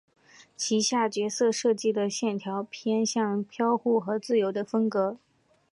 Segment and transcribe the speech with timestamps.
[0.57, 5.19] 旗下角色设计的线条偏向飘忽和自由的风格。